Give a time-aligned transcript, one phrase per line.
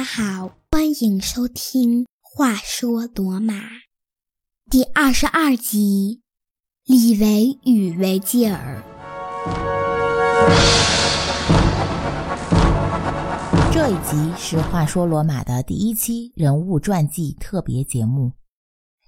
[0.00, 3.52] 大家好，欢迎收听《话说罗马》
[4.70, 6.22] 第二十二集：
[6.86, 8.82] 李维与维吉尔。
[13.70, 18.32] 这一集是《话说罗马》的第一期人物传记特别节目，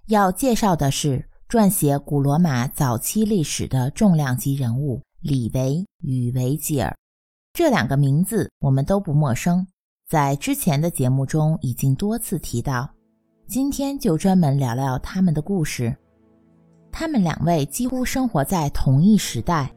[0.09, 6.95] 要介绍的是撰写古罗马早期历史的重量级人物李维与维吉尔。
[7.55, 9.67] 这两个名字我们都不陌生，
[10.13, 12.87] 在之前的节目中已经多次提到。
[13.47, 15.97] 今天就专门聊聊他们的故事。
[16.91, 19.73] 他们两位几乎生活在同一时代。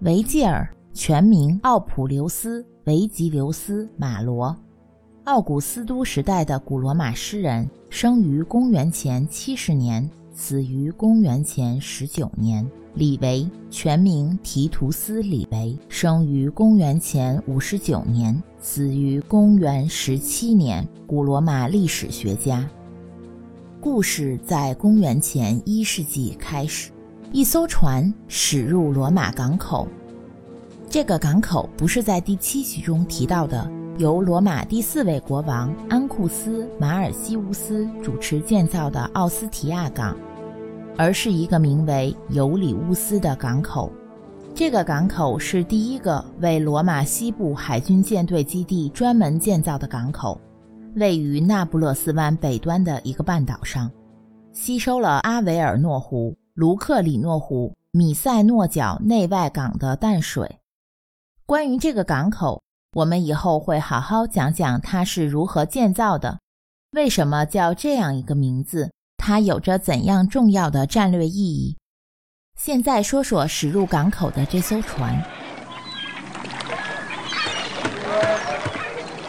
[0.00, 4.56] 维吉尔全名奥普留斯·维吉留斯·马罗，
[5.24, 12.66] 奥古斯都时代的古罗马诗人，生于公元前七十年，死于公元前十九年。
[12.94, 20.86] 李维全名提图斯·李维，生于公元前五十九年，死于公元十七年。
[21.04, 22.64] 古罗马历史学家。
[23.80, 26.92] 故事在公元前一世纪开始，
[27.32, 29.88] 一艘船驶入罗马港口。
[30.88, 40.16] 这个港口不是在第七集中提到的由罗马第四位国王安库斯·马尔西乌斯主持建造的奥斯提亚港。
[40.96, 43.92] 而是一个名为尤里乌斯的港口。
[44.54, 50.40] 这个港口是第一个为罗马西部海军舰队基地专门建造的港口，
[50.94, 53.90] 位于那不勒斯湾北端的一个半岛上，
[54.52, 60.60] 吸收了阿维尔诺湖、卢克里诺湖、米塞诺角内外港的淡水。
[61.44, 66.38] 关于这个港口，我们以后会好好讲讲它是如何建造的，
[66.92, 68.92] 为什么叫这样一个名字。
[69.26, 71.78] 它有着怎样重要的战略意义？
[72.60, 75.18] 现在说说驶入港口的这艘船。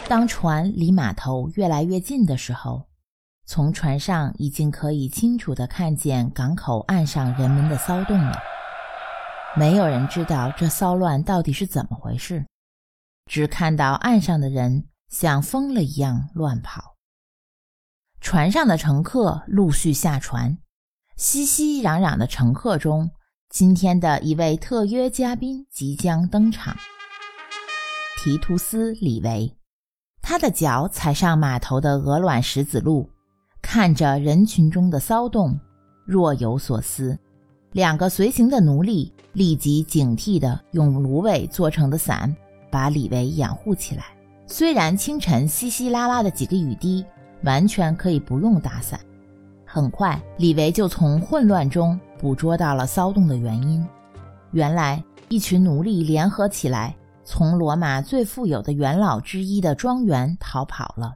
[0.06, 2.82] 当船离码头越来越近的时候，
[3.46, 8.38] 从船上已经可以清楚地看见港口岸上人们的骚动了。
[9.56, 12.44] 没有人知道这骚乱到底是怎么回事，
[13.30, 16.95] 只看到岸上的人像疯了一样乱跑。
[18.20, 20.58] 船上的乘客陆续下船，
[21.16, 23.08] 熙熙攘攘的乘客中，
[23.50, 26.76] 今天的一位特约嘉宾即将登场——
[28.18, 29.54] 提图斯·李维。
[30.20, 33.08] 他的脚踩上码头的鹅卵石子路，
[33.62, 35.58] 看着人群中的骚动，
[36.04, 37.16] 若有所思。
[37.72, 42.34] 两个随行的奴隶立即警惕地用芦苇做成的伞
[42.70, 44.06] 把李维掩护起来。
[44.48, 47.04] 虽然清晨稀稀拉拉的几个雨滴。
[47.42, 48.98] 完全可以不用打伞。
[49.64, 53.86] 很快，李维就从混乱中捕捉到了骚动的原因。
[54.52, 56.94] 原来，一群奴隶联合起来，
[57.24, 61.14] 从罗马最富有的元老之一的庄园逃跑了。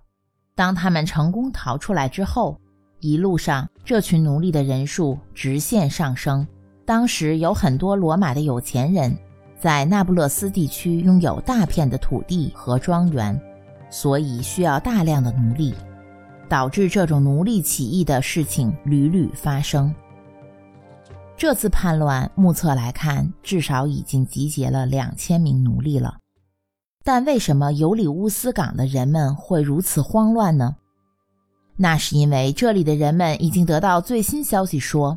[0.54, 2.60] 当他们成功逃出来之后，
[2.98, 6.46] 一路上这群奴隶的人数直线上升。
[6.84, 9.16] 当时有很多罗马的有钱人，
[9.58, 13.40] 在那不勒斯地区拥有大片的土地和庄园，
[13.88, 15.72] 所以需要大量的奴隶。
[16.50, 19.94] 导致这种奴隶起义的事情屡屡发生。
[21.36, 26.18] 这次叛乱目测来看，至少已经集结了两千名奴隶了。
[27.04, 30.76] 但为什么尤里乌斯港的人们会如此慌乱呢？
[31.76, 35.16] 那是因为这里的人们已经得到最新消息，说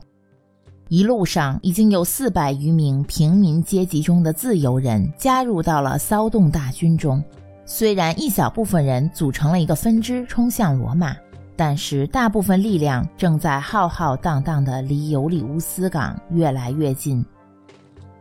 [0.88, 7.22] 一路上已经有四百余名平民阶级中的自由人加入到了骚动大军中。
[7.66, 11.16] 虽然一小部分人组成了一个分支冲向罗马，
[11.56, 17.26] 但是大部分力量正在浩浩荡荡地离尤里乌斯港越来越近。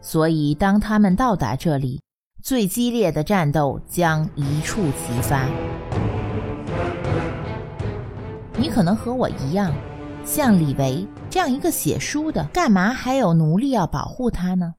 [0.00, 2.00] 所以，当他们到达这里，
[2.41, 5.44] 最激烈的战斗将一触即发。
[8.56, 9.74] 你可能和我一样，
[10.24, 14.74] 像李维这样一个写书的，干嘛还有奴隶要保护他呢？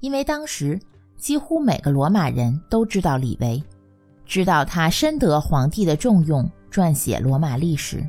[0.00, 0.78] 因为当时。
[1.16, 3.62] 几乎每个罗马人都知道李维，
[4.26, 8.06] 知道他深得皇帝的重用，撰写罗马历史，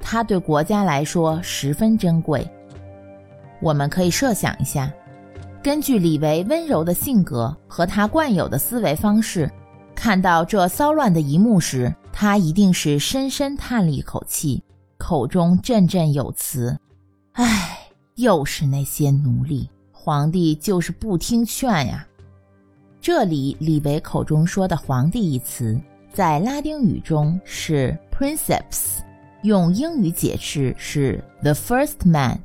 [0.00, 2.48] 他对国家来说十分珍贵。
[3.60, 4.92] 我们可以设想一下，
[5.62, 9.50] 根据李维温柔的性格和他惯有的思维方式，
[9.96, 14.62] 看到这骚乱的一幕时，他一定是深深叹了一口气，
[14.96, 16.78] 口中振振有词
[17.34, 17.78] ：“唉，
[18.14, 22.06] 又是那些奴隶，皇帝就是不听劝呀。”
[23.00, 25.80] 这里李维口中说的“皇帝”一词，
[26.12, 28.98] 在拉丁语中是 “princeps”，
[29.42, 32.38] 用英语解释是 “the first man”，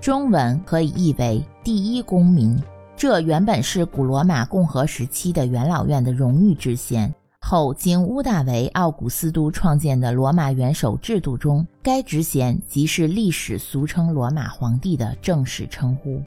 [0.00, 2.56] 中文可以译为“第一公民”。
[2.96, 16.22] 这原本是古罗马共和时期的元老院的荣誉之衔，后经屋大维奥古斯都创建的罗马元首制度中，该职衔即是历史俗称罗马皇帝的正式称呼。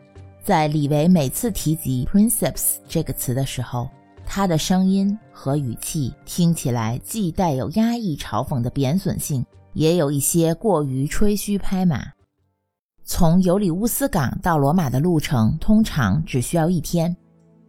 [0.47, 3.89] 在李维每次提及 “princeps” 这个词的时候，
[4.25, 12.01] 他的声音和语气听起来既带有压抑嘲讽的贬损性，也有一些过于吹嘘拍马。
[13.03, 17.13] 从尤里乌斯港到罗马的路程通常只需要一天。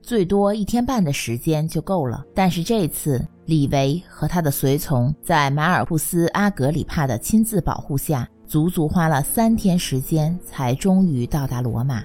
[0.00, 12.04] 最多一天半的时间就够了，但是这次李维和他的随从在马尔库斯·阿格里帕的亲自保护下，足足花了三天时间，才终于到达罗马。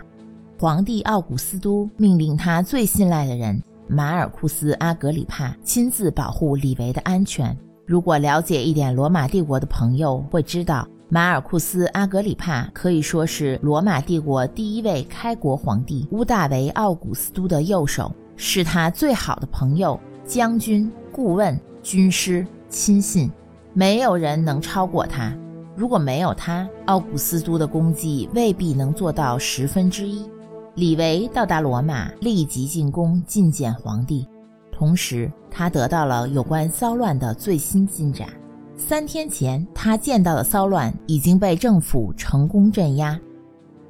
[0.59, 7.57] 皇帝奥古斯都命令他最信赖的人马尔库斯·阿格里帕亲自保护李维的安全。
[7.85, 10.88] 如果了解一点罗马帝国的朋友会知道。
[11.09, 23.31] 马尔库斯·阿格里帕可以说是罗马帝国第一位开国皇帝乌大维奥古斯都的右手，是他最好的朋友、将军、顾问、军师、亲信，
[23.73, 25.31] 没有人能超过他。
[25.75, 30.27] 如果没有他，奥古斯都的功绩未必能做到十分之一。
[30.75, 34.28] 李维到达罗马，立即进宫觐见皇帝，
[34.72, 38.28] 同时他得到了有关骚乱的最新进展。
[38.75, 43.20] 三天前，他见到的骚乱已经被政府成功镇压，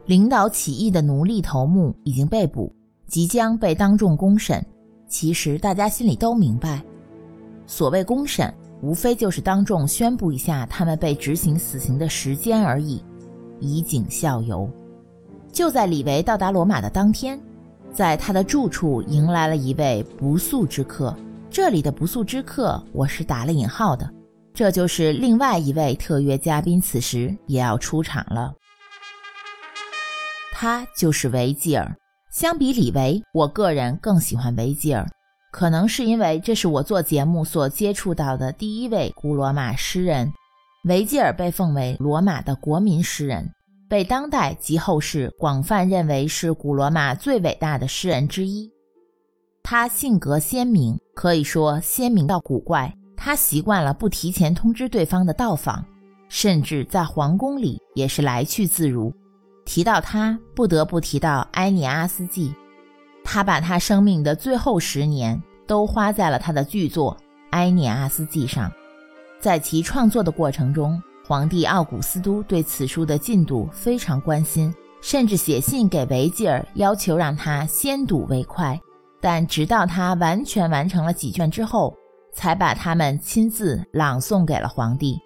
[0.07, 2.69] 领导起义的奴隶头目已经被捕，
[3.07, 4.63] 即将被当众公审。
[5.07, 6.83] 其实大家心里都明白，
[7.65, 13.01] 所谓公审，无非就是当众宣布一下他们被执行死刑的时间而已，
[13.61, 14.69] 以儆效尤。
[15.53, 17.39] 就在李维到达罗马的当天，
[17.93, 21.15] 在他的住处迎来了一位不速之客。
[21.51, 24.11] 这里的不速之客，我是打了引号的。
[24.51, 28.51] 这就是另外一位特约嘉宾，此时也要出场了。
[30.51, 31.95] 他就是维吉尔。
[32.31, 35.07] 相比李维，我个人更喜欢维吉尔，
[35.51, 40.33] 可能是因为这是我做节目所接触到的第一位古罗马诗人。
[40.85, 43.47] 维吉尔被奉为罗马的国民诗人，
[43.93, 48.67] 被当代及后世广泛认为是古罗马最伟大的诗人之一。
[49.61, 52.91] 他性格鲜明，可以说鲜明到古怪。
[53.15, 55.85] 他习惯了不提前通知对方的到访，
[56.27, 59.13] 甚至在皇宫里也是来去自如。
[59.63, 62.51] 提到他，不得不提到埃涅阿斯纪。
[63.23, 67.15] 他把他生命的最后十年都花在了他的巨作
[67.51, 68.71] 《埃涅阿斯纪》上。
[69.39, 78.79] 在其创作的过程中，皇帝奥古斯都对此书的进度非常关心，甚至写信给维吉尔，要求让他先睹为快。
[79.21, 81.95] 但直到他完全完成了几卷之后，
[82.33, 85.17] 才把他们亲自朗诵给了皇帝。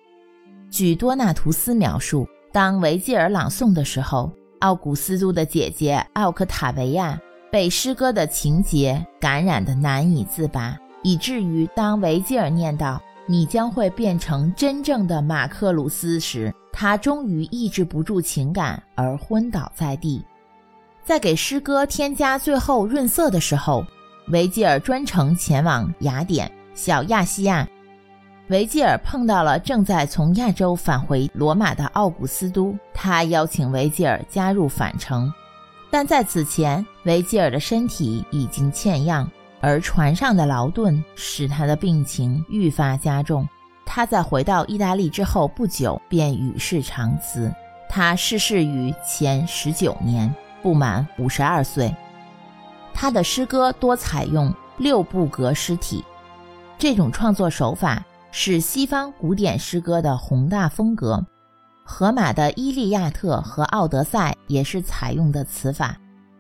[0.70, 7.20] 据多纳图斯描述，当维吉尔朗诵的时候，奥古斯都的姐姐奥克塔维亚
[7.52, 20.26] 被诗歌的情节感染得难以自拔，以至于当维吉尔念到“你将会变成真正的马克鲁斯”时，他终于抑制不住情感而昏倒在地。
[21.04, 23.86] 在给诗歌添加最后润色的时候，
[24.30, 26.52] 维吉尔专程前往雅典。
[26.74, 27.68] 小亚细亚，
[28.50, 35.34] 维吉尔碰到了正在从亚洲返回罗马的奥古斯都，他邀请维吉尔加入返程，
[35.90, 39.28] 但在此前，维吉尔的身体已经欠恙，
[39.60, 43.48] 而船上的劳顿使他的病情愈发加重。
[43.86, 47.54] 他在回到意大利之后不久便与世长辞，
[47.90, 51.96] 他逝世于前十九年，不满五十二岁。
[52.94, 56.04] 他的诗歌多采用六部格诗体。
[56.78, 61.26] 这种创作手法是西方古典诗歌的宏大风格，
[61.84, 65.98] 荷马的《伊利亚特》和《奥德赛》也是采用的此法。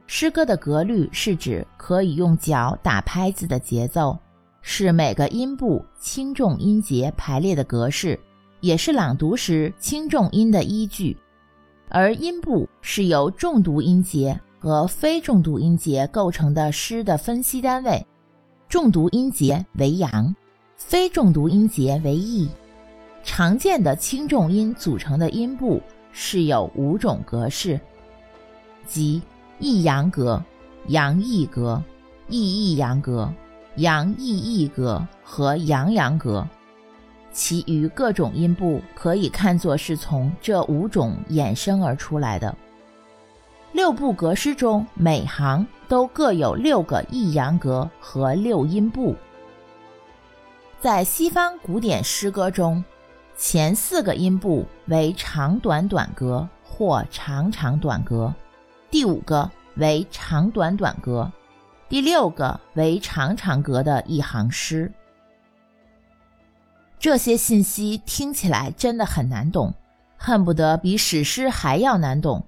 [0.07, 4.17] 诗歌的格律是指可以用脚打拍子的节奏，
[4.61, 8.17] 是每个音部轻重音节排列的格式，
[8.61, 11.15] 也是朗读时轻重音的依据。
[11.89, 18.05] 而音部是由重读音节和非重读音节构成的诗的分析单位。
[18.69, 20.33] 重读音节为阳，
[20.77, 22.49] 非重读音节为义。
[23.23, 25.81] 常见的轻重音组成的音部
[26.13, 27.79] 是有五种格式，
[28.85, 29.21] 即
[29.59, 30.43] 抑扬格、
[30.87, 31.81] 扬抑格、
[32.27, 33.33] 抑抑扬格、
[33.75, 36.47] 扬抑抑格和扬扬格。
[37.31, 42.55] 其余各种音部可以看作是从这五种衍生而出来的。
[43.73, 45.65] 六部格诗中每行。
[45.87, 49.15] 都各有六个抑扬格和六音部。
[50.81, 52.83] 在西方古典诗歌中，
[53.37, 58.33] 前四个音部为长短短格或长长短格，
[58.89, 61.29] 第五个为长短短格，
[61.89, 64.89] 第六个为长长格的一行诗。
[66.97, 69.73] 这些信息听起来真的很难懂，
[70.15, 72.45] 恨不得比史诗还要难懂。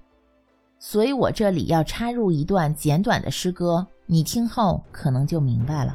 [0.79, 5.93] 所以我这里要插入一段简短的诗歌，你听后可能就明白了。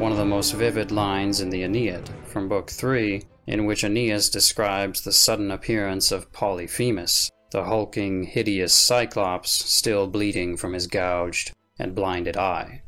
[0.00, 3.22] One of the most vivid lines in the Aeneid, from Book Three.
[3.47, 10.57] in which Aeneas describes the sudden appearance of Polyphemus, the hulking, hideous Cyclops still bleeding
[10.57, 12.81] from his gouged and blinded eye.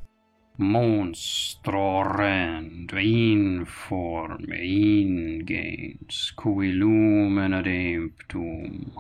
[0.58, 8.92] Monstro rend informe ingens cui lumen ademptum.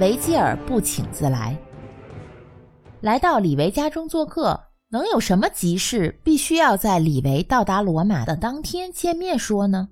[0.00, 1.56] 维吉尔不请自来，
[3.00, 4.60] 来到李维家中做客，
[4.91, 9.87] 能有什么急事必须要在李维到达罗马的当天见面说呢？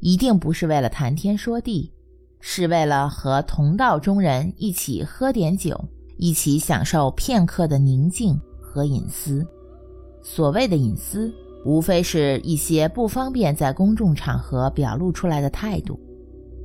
[0.00, 1.92] 一定不是为了谈天说地，
[2.40, 5.78] 是为了和同道中人一起喝点酒，
[6.16, 9.46] 一起享受片刻的宁静和隐私。
[10.22, 11.30] 所谓的隐私，
[11.66, 16.00] 无非是一些不方便在公众场合表露出来的态度。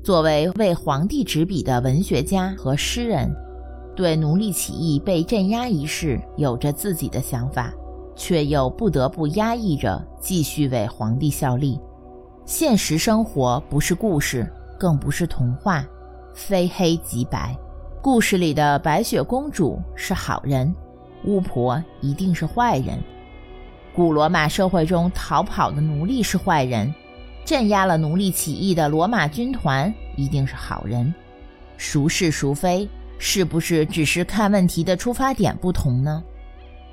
[0.02, 3.30] 作为为皇帝执笔的文学家和诗人，
[4.02, 7.72] 对奴隶起义被镇压一事有着自己的想法，
[8.16, 11.80] 却又不得不压抑着继续为皇帝效力。
[12.44, 15.86] 现实生活不是故事，更不是童话，
[16.34, 17.56] 非黑即白。
[18.02, 20.74] 故事里的白雪公主是好人，
[21.26, 23.00] 巫婆一定是坏人。
[23.94, 26.92] 古罗马社会中逃跑的奴隶是坏人。
[27.46, 31.14] 镇压了奴隶起义的罗马军团一定是好人，
[31.78, 32.90] 孰是孰非，
[33.24, 36.24] 是不是只是看问题的出发点不同呢？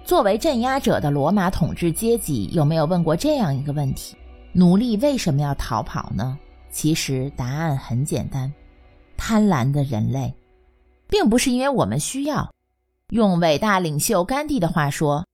[0.05, 4.15] 作为镇压者的罗马统治阶级有没有问过这样一个问题：
[4.53, 6.39] 奴隶为什么要逃跑呢？
[6.71, 8.53] 其实答案很简单：
[9.17, 10.35] 贪婪的人类，
[11.09, 12.53] 并不是因为我们需要。
[13.09, 15.25] 用伟大领袖甘地的话说，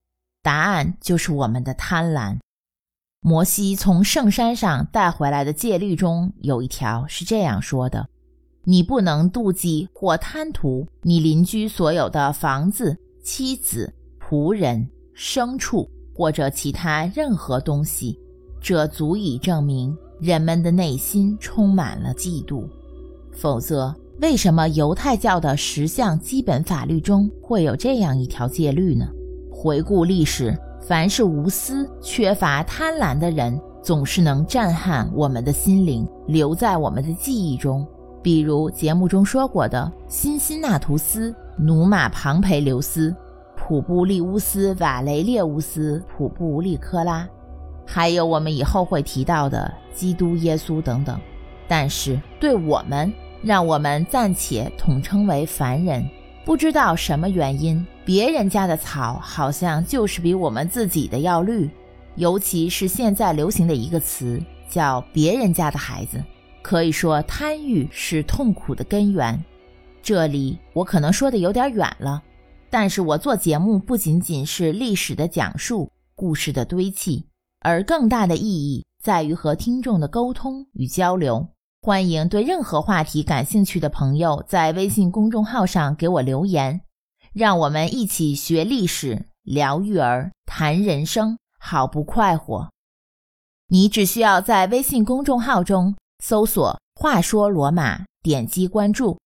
[0.41, 2.37] 答案就是我们的贪婪。
[3.19, 8.07] 摩西从圣山上带回来的戒律中有一条是这样说的
[8.65, 18.19] ：“你不能妒忌或贪图你邻居所有的房子、妻子、仆人、牲畜或者其他任何东西。”
[18.59, 22.67] 这足以证明人们的内心充满了嫉妒。
[23.31, 29.07] 否则，为什么犹太教的十项基本法律中会有这样一条戒律呢？
[29.51, 30.57] 回顾历史。
[30.81, 37.83] 凡是无私、缺乏贪婪的人，总是能震撼我们的心灵，留在我们的记忆中。
[38.25, 43.15] 比如节目中说过的辛辛那图斯、努马庞培留斯、
[43.55, 47.29] 普布利乌斯瓦雷列乌斯、普布利科拉，
[47.85, 51.21] 还有我们以后会提到的基督耶稣等等。
[51.67, 53.13] 但是对我们，
[53.43, 56.03] 让我们暂且统称为凡人。
[56.43, 61.69] 不知道什么原因，别人家的草好像就是比我们自己的要绿，
[62.15, 66.19] 尤其是现在流行的一个词叫“别人家的孩子”。
[66.65, 69.39] 可以说，贪欲是痛苦的根源。
[70.01, 72.23] 这里我可能说的有点远了，
[72.71, 77.23] 但是我做节目不仅仅是历史的讲述、故事的堆砌，
[77.59, 81.47] 而更大的意义在于和听众的沟通与交流。
[81.83, 86.81] 欢迎对任何话题感兴趣的朋友在微信公众号上给我留言，
[87.31, 92.71] 让我们一起学历史、聊育儿、谈人生，好不快活？
[93.67, 99.17] 你只需要在微信公众号中搜索“话说罗马”，点击关注，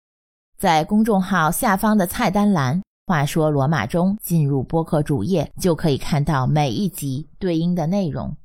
[0.58, 8.36] 在公众号下方的菜单栏“话说罗马”中进入播客主页，就可以看到每一集对应的内容，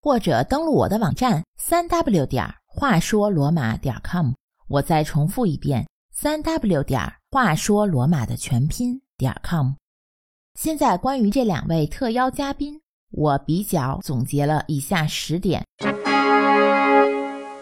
[0.00, 2.54] 或者登录我的网站三 w 点儿。
[2.74, 4.32] 话说罗马点 com，
[4.66, 9.72] 我再重复一遍：三 w 点儿话说罗马的全拼点 com。
[10.54, 15.62] 现在关于这两位特邀嘉宾，我比较总结了以下十点：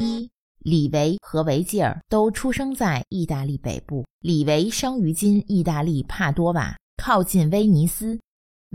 [0.00, 0.30] 一，
[0.60, 8.18] 李维和维吉尔都出生在意大利北部，李维生于今意大利帕多瓦，靠近威尼斯；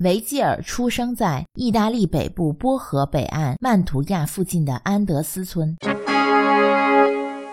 [0.03, 5.75] 维吉尔出生在意大利北部波河北岸曼图亚附近的安德斯村。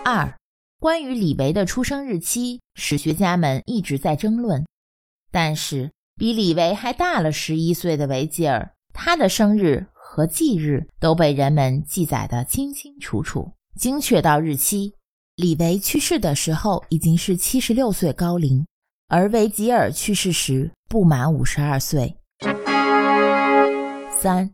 [0.05, 0.37] 二，
[0.79, 4.63] 关于李维的出生日期，史学家们一直在争论。
[5.31, 14.93] 但是，比李维还大了十一岁的维吉尔，他的生日和忌日都被人们记载得清清楚楚，精确到日期。
[15.35, 18.65] 李维去世的时候已经是七十六岁高龄，
[19.07, 22.15] 而维吉尔去世时不满五十二岁。
[24.21, 24.53] 三，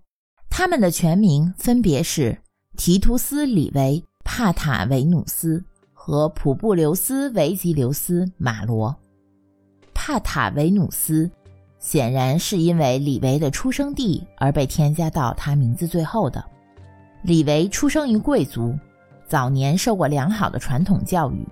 [0.49, 2.37] 他们的全名分别是
[2.77, 4.03] 提图斯·李维。
[4.31, 8.95] 帕塔维努斯和普布留斯·维吉留斯·马罗。
[9.91, 11.29] 帕塔维努斯
[11.79, 16.45] 显然是因为李维的出生地而被添加到他名字最后的。
[17.23, 18.77] 李维出生于贵族，
[19.29, 21.47] 早年受过良好的传统教育。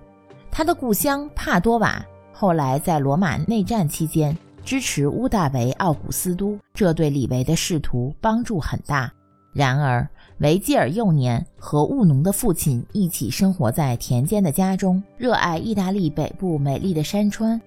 [0.50, 9.10] 他的故乡帕多瓦后来在罗马内战期间支持乌大维奥古斯都，这对李维的仕途帮助很大。
[9.52, 10.06] 然而，
[10.38, 17.60] 维吉尔幼年和务农的父亲一起生活在田间的家中，热爱意大利北部美丽的山川。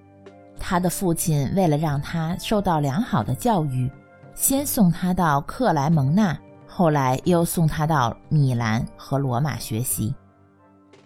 [0.60, 3.90] 他的父亲为了让他受到良好的教育，
[4.36, 6.38] 先送他到克莱蒙纳，
[6.74, 10.16] 后来又送他到米兰和罗马学习。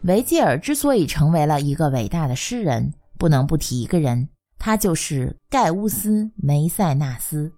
[0.04, 4.30] 维吉尔之所以成为了一个伟大的诗人，不能不提一个人，
[4.60, 7.52] 他就是盖乌斯·梅塞纳斯。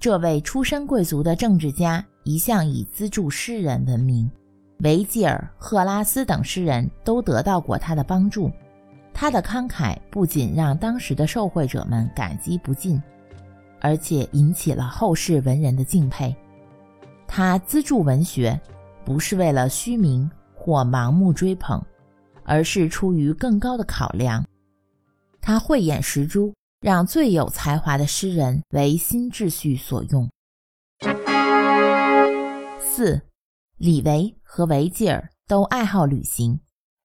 [0.00, 4.28] 这位出身贵族的政治家一向以资助诗人闻名，
[4.80, 8.50] 维吉尔、赫拉斯等诗人都得到过他的帮助。
[9.14, 13.00] 他的慷慨不仅让当时的受贿者们感激不尽，
[13.80, 16.36] 而且引起了后世文人的敬佩。
[17.28, 18.58] 他资助文学，
[19.04, 21.80] 不是为了虚名或盲目追捧，
[22.42, 24.44] 而是出于更高的考量。
[25.40, 30.28] 他慧眼识珠，让最有才华的诗人为新秩序所用。
[32.80, 33.20] 四，
[33.76, 36.58] 李维和维吉尔都爱好旅行。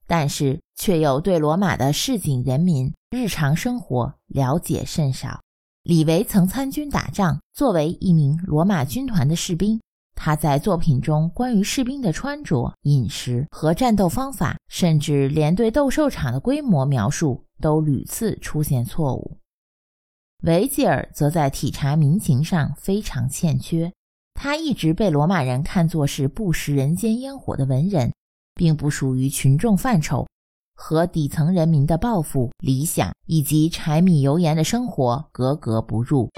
[0.06, 5.40] 但是却又对罗马的市井人民日常生活了解甚少。
[5.84, 9.82] 李维曾参军打仗，作为一名罗马军团的士兵，
[10.16, 19.38] 他在作品中关于士兵的穿着、饮食和战斗方法，甚至连对斗兽场的规模描述都屡次出现错误。
[20.44, 23.92] 维吉尔则在体察民情上非常欠缺，
[24.34, 28.12] 他一直被罗马人看作是不食人间烟火的文人。
[28.56, 30.28] 并不属于群众范畴，
[30.76, 36.30] 和底层人民的抱负、理想以及柴米油盐的生活格格不入。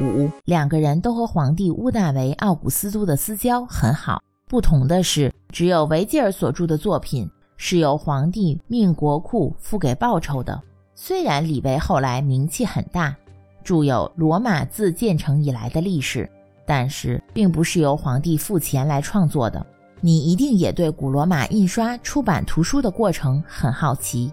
[0.00, 4.22] 五，两个人都和皇帝乌大维奥古斯都的私交很好。
[4.46, 10.60] 不同的是，只有维吉尔所著的作品是由皇帝命国库付给报酬的。
[10.94, 13.14] 虽然李维后来名气很大，
[13.64, 16.24] 著有《罗马自建成以来的历史》，
[16.66, 19.64] 但是并不是由皇帝付钱来创作的。
[20.00, 24.30] 你一定也对古罗马印刷出版图书的过程很好奇。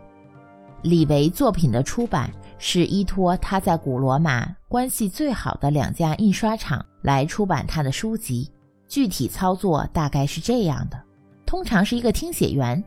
[0.82, 2.30] 李维作品的出版
[2.66, 8.50] 是依托他在古罗马关系最好的两家印刷厂来出版他的书籍。
[8.88, 10.98] 具体操作大概是这样的：
[11.46, 12.82] 通常是一个听写员，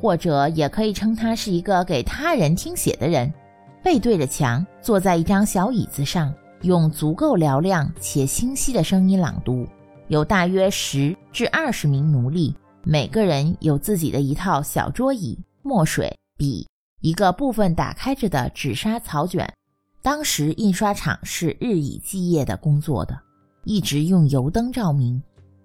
[0.00, 3.32] 或者也可以称他是一个给他人听写的人，
[3.84, 9.64] 背对着墙，坐在一张小椅子上，用足够嘹亮且清晰的声音朗读。
[10.08, 16.66] 有大约十至二十名奴隶，每个人有自己的一套小桌椅、墨水、笔，
[17.00, 19.50] 一个部分打开着的纸砂草卷。
[20.02, 23.18] 当时印刷厂是日以继夜的工作的，
[23.64, 25.22] 一直用油灯照明，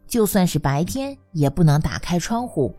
[0.08, 2.74] 就算是白天也不能打开窗户。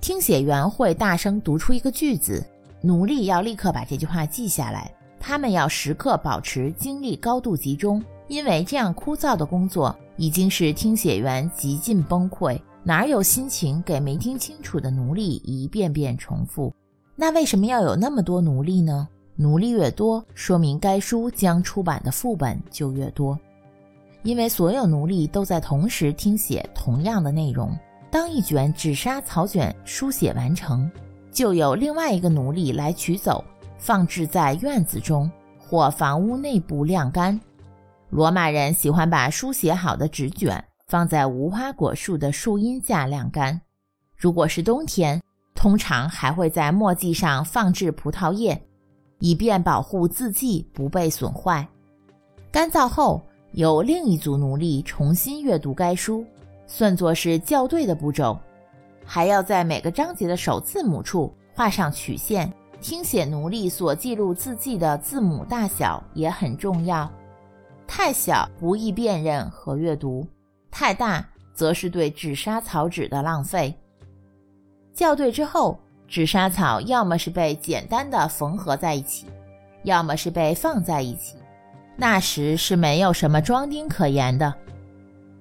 [0.00, 2.44] 听写员会大声读出一个句子，
[2.80, 4.92] 奴隶要立刻把这句话记下来。
[5.20, 9.96] 他们要时刻保持精力高度集中，因为这样枯燥的工作。
[10.18, 16.72] 已经是听写员极尽崩溃，哪有心情给没听清楚的奴隶一遍遍重复？
[17.14, 19.08] 那为什么要有那么多奴隶呢？
[19.36, 23.38] 奴隶越多，说明该书将出版的副本就越多，
[24.22, 27.76] 因为所有奴隶都在同时听写同样的内容。
[28.10, 30.90] 当一卷纸砂草卷书写完成，
[31.30, 33.42] 就有另外一个奴隶来取走，
[33.78, 37.38] 放置在院子中或房屋内部晾干。
[38.10, 43.58] 罗马人喜欢把书写好的纸卷放在无花果树的树荫下晾干。
[44.14, 45.18] 如果是冬天，
[45.62, 48.60] 通常还会在墨迹上放置葡萄叶，
[49.20, 51.64] 以便保护字迹不被损坏。
[52.50, 53.22] 干燥后，
[53.52, 56.26] 由另一组奴隶重新阅读该书，
[56.66, 58.36] 算作是校对的步骤。
[59.04, 62.52] 还要在每个章节的首字母处画上曲线。
[62.80, 67.08] 听写奴隶所记录字迹的字母大小也很重要。
[67.86, 70.26] 太小不易辨认和阅读，
[70.72, 73.72] 太大则是对纸砂草纸的浪费。
[74.94, 79.26] 校对之后，纸莎草要么是被简单的缝合在一起，
[79.84, 81.36] 要么是被放在一起。
[81.96, 84.52] 那时是没有什么装订可言的。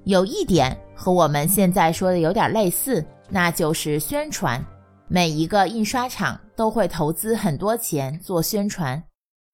[0.04, 4.64] 有一点和我们现在说的有点类似，那就是宣传。
[5.08, 9.04] 每一个印刷厂都会投资很多钱做宣传。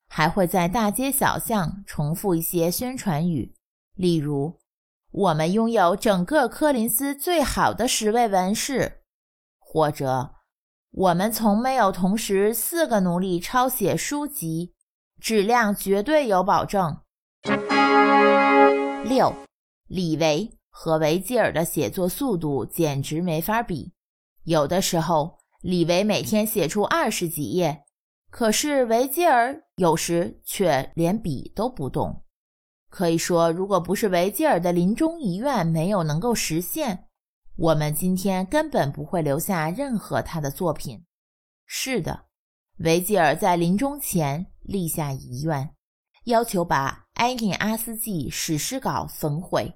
[0.09, 3.53] 还会在大街小巷重复一些宣传语，
[3.95, 4.57] 例如
[5.11, 8.96] “我们拥有整个柯林斯最好的十位文士”，
[9.77, 10.31] 或者
[10.89, 14.73] 我们从没有同时四个奴隶抄写书籍，
[15.21, 16.97] 质量绝对有保证。
[19.05, 19.31] 六，
[19.85, 23.93] 李维和维吉尔的写作速度简直没法比。
[24.45, 27.83] 有的时候，李维每天写出二十几页，
[28.31, 32.23] 可是维吉尔有时却连笔都不动。
[32.89, 37.06] 可以说，如果不是维吉尔的临终遗愿没有能够实现，
[37.59, 41.03] 我们今天根本不会留下任何他的作品。
[41.65, 42.25] 是的，
[42.77, 45.73] 维吉尔在临终前立下遗愿。
[46.25, 49.73] 要求把《埃涅阿斯纪》史诗稿焚毁，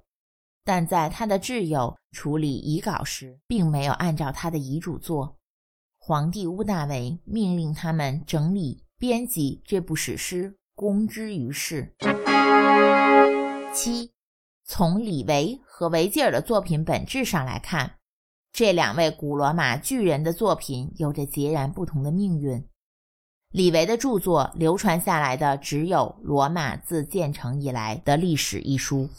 [0.64, 5.40] 但在他的挚友处理遗稿时，并没有按照他的遗嘱做。
[5.98, 11.96] 皇帝屋大维命令他们整理、编辑这部史诗，公之于世。
[13.74, 14.12] 七，
[14.66, 17.96] 从李维和维吉尔的作品本质上来看，
[18.54, 22.64] 这两位古罗马巨人的作品有着截然不同的命运。
[23.50, 29.10] 李维的著作流传下来的只有《罗马自建成以来的历史》一书。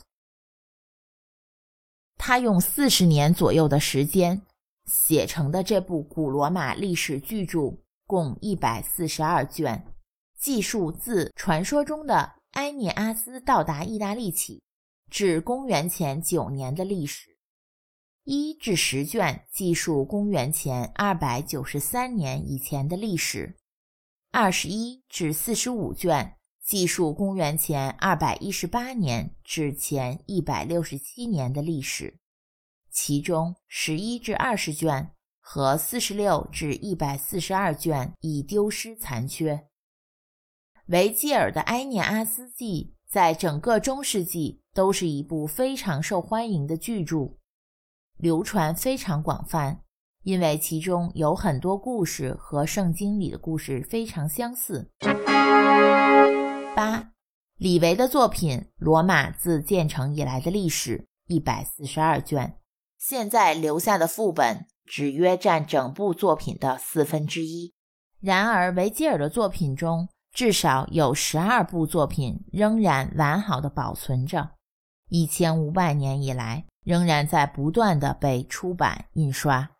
[2.16, 4.42] 他用四十年左右的时间
[4.86, 9.84] 写成的这部古罗马历史巨著，共一百四十二卷，
[10.38, 14.62] 记述自传说中的埃涅阿斯到达意大利起，
[15.12, 17.32] 至公元前九年的历史；
[18.24, 23.58] 一至十卷记述公元前二百九十三年以前的历史。
[24.30, 32.18] 二十一至四十五卷记述公元前二百一十八年至前一百六十七年的历史，
[32.90, 39.68] 其中十一至二十卷和四十六至一百四十二卷已丢失残缺。
[40.86, 47.36] 维吉尔的《埃涅阿斯纪》在整个中世纪都是一部非常受欢迎的巨著，
[48.16, 49.82] 流传非常广泛。
[50.22, 54.90] 因为其中有很多故事和圣经里的故事非常相似。
[56.74, 57.10] 八，
[57.58, 62.56] 李维的作品《罗马自建成以来的历史》一百四十二卷，
[62.96, 67.74] 现在留下的副本只约占整部作品的四分之一。
[68.20, 74.50] 然而，维吉尔的作品中至少有十二部作品仍然完好的保存着，
[75.08, 76.64] 一千五百年以来。
[76.84, 79.70] 仍然在不断的被出版印刷。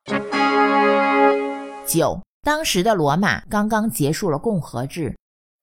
[1.84, 5.18] 九，当时的罗马刚刚结束了共和制，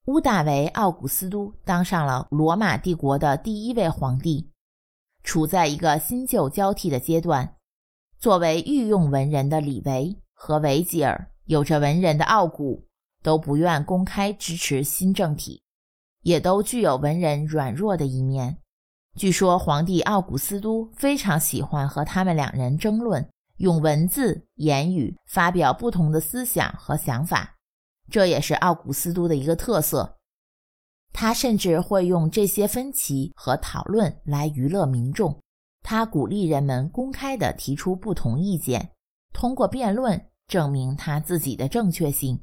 [0.08, 4.52] 屋大维奥古斯都当上了罗马帝国的第一位皇帝，
[5.24, 7.56] 处在一个新旧交替的阶段。
[8.20, 12.86] 作为御用文人的李维和维吉尔，有着文人的傲骨，
[13.22, 15.62] 都不愿公开支持新政体，
[16.22, 18.58] 也都具有文人软弱的一面。
[19.16, 23.28] 据说皇帝奥古斯都非常喜欢和他们两人争论，
[23.58, 27.56] 用文字言语发表不同的思想和想法，
[28.10, 30.18] 这也是奥古斯都的一个特色。
[31.12, 35.38] 他甚至会用这些分歧和讨论来娱乐民众。
[35.82, 38.92] 他鼓励人们公开地提出不同意见，
[39.34, 42.40] 通过辩论证明他自己的正确性，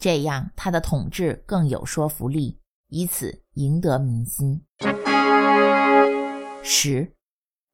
[0.00, 2.58] 这样他的统治更有说服力，
[2.88, 4.62] 以此赢得民心。
[6.62, 7.12] 十，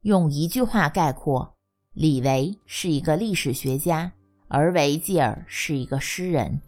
[0.03, 1.55] 用一句话概括，
[1.95, 4.11] 李维是一个历史学家，
[4.49, 6.61] 而维吉尔是一个诗人。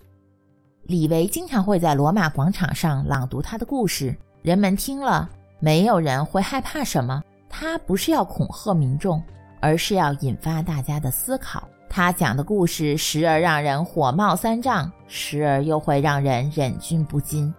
[0.85, 7.21] 李维经常会在罗马广场上朗读他的故事，人们听了，没有人会害怕什么。
[7.49, 9.21] 他不是要恐吓民众，
[9.61, 11.69] 而是要引发大家的思考。
[11.89, 17.53] 他讲的故事时而让人火冒三丈，时而又会让人忍俊不禁。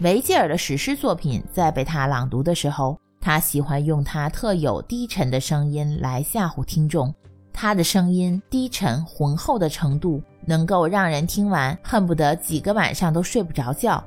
[0.00, 2.98] 维吉尔的史诗作品在被他朗读的时候。
[3.24, 7.14] 他喜欢用他特有低沉的声音来吓唬听众，
[7.52, 14.02] 他的声音低沉浑厚的程度，能够让人听完恨不得几个晚上都睡不着觉。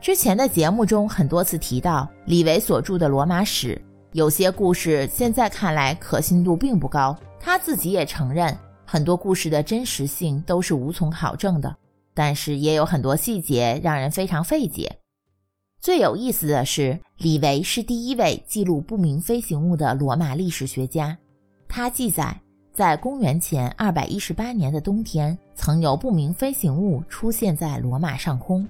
[0.00, 3.76] 之前的节目中很多次提到李维所著的《罗马史》，
[4.14, 8.52] 有些故事现在看来可信度并不高，他自己也承认
[8.92, 11.76] 很多故事的真实性都是无从考证的，
[12.12, 14.98] 但是也有很多细节让人非常费解。
[15.80, 21.16] 最有意思的是，李维是第一位记录不明飞行物的罗马历史学家。
[21.68, 22.36] 他记载，
[22.72, 28.66] 在公元前二百一十八年的冬天，曾有不明飞行物出现在罗马上空。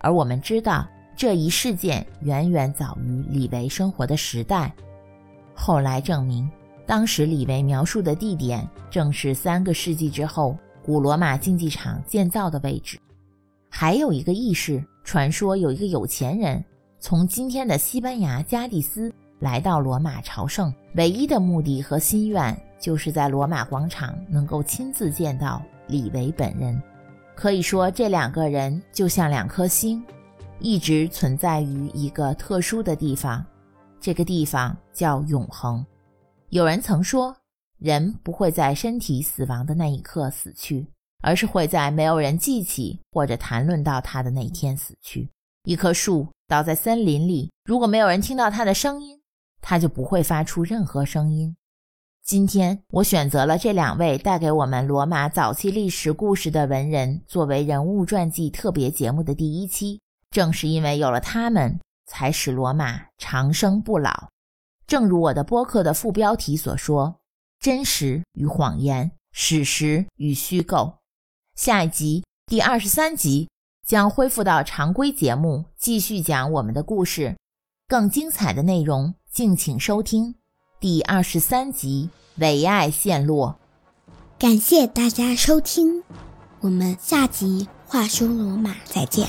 [0.00, 4.70] 而我们知道，这一事件远远早于李维生活的时代。
[5.54, 6.46] 后来证明，
[6.86, 12.98] 当时李维描述的地点正是三个世纪之后古罗马竞技场建造的位置。
[13.68, 14.82] 还有一个轶事。
[15.04, 16.64] 传说有一个有钱人
[17.00, 26.80] 从今天的西班牙加的斯来到罗马朝圣，唯一的目的和心愿就是在罗马广场能够亲自见到李维本人。
[27.34, 30.00] 可以说，这两个人就像两颗星，
[30.60, 33.44] 一直存在于一个特殊的地方，
[34.00, 35.84] 这个地方叫永恒。
[36.52, 37.34] 有人曾说，
[37.78, 40.86] 人不会在身体死亡的那一刻死去，
[41.22, 45.30] 而是会在没有人记起或者谈论到他的那一天死去。
[45.64, 49.18] 一棵树倒在森林里，如果没有人听到它的声音，
[49.62, 51.56] 它就不会发出任何声音。
[52.22, 59.98] 今天我选择了这两位带给我们罗马早期历史故事的文人作为人物传记特别节目的第一期，
[60.30, 64.28] 正是因为有了他们，才使罗马长生不老。
[64.86, 67.20] 正如我的播客的副标题所说
[67.58, 70.98] ：“真实与谎言，史实与虚构。”
[71.56, 73.48] 下一集第二十三集
[73.86, 77.36] 将恢复到常规节目，继续讲我们的故事。
[77.88, 80.34] 更精彩的内容，敬请收听。
[80.80, 83.58] 第二十三集为爱陷落，
[84.38, 86.02] 感谢大家收听，
[86.60, 89.28] 我们下集话说罗马再见。